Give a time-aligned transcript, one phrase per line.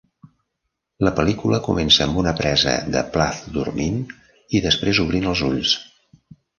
[1.07, 4.03] La pel·lícula comença amb una presa de Plath dormint
[4.61, 5.81] i després obrint els ulls.